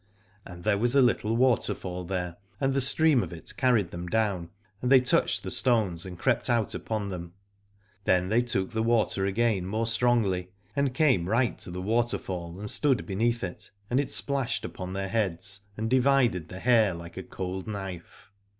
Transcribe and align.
And 0.47 0.63
there 0.63 0.79
was 0.79 0.95
a 0.95 1.01
little 1.03 1.35
waterfall 1.35 2.05
there, 2.05 2.37
and 2.59 2.73
the 2.73 2.81
stream 2.81 3.21
of 3.21 3.31
it 3.31 3.55
carried 3.55 3.91
them 3.91 4.07
down, 4.07 4.49
and 4.81 4.91
they 4.91 4.99
touched 4.99 5.43
the 5.43 5.51
stones 5.51 6.07
and 6.07 6.17
crept 6.17 6.49
out 6.49 6.73
upon 6.73 7.09
them. 7.09 7.33
Then 8.05 8.29
they 8.29 8.41
took 8.41 8.71
the 8.71 8.81
water 8.81 9.27
again 9.27 9.67
more 9.67 9.85
strongly 9.85 10.49
and 10.75 10.91
came 10.95 11.29
right 11.29 11.55
to 11.59 11.69
the 11.69 11.83
waterfall 11.83 12.57
and 12.57 12.67
stood 12.67 13.05
beneath 13.05 13.43
it, 13.43 13.69
and 13.91 13.99
it 13.99 14.09
splashed 14.09 14.65
upon 14.65 14.93
their 14.93 15.07
heads 15.07 15.59
32 15.59 15.59
Alad 15.59 15.59
ore 15.59 15.73
and 15.83 15.89
divided 15.91 16.49
the 16.49 16.59
hair 16.61 16.95
like 16.95 17.15
a 17.15 17.21
cold 17.21 17.67
knife. 17.67 18.31